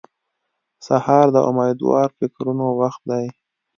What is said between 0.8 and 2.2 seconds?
سهار د امېدوار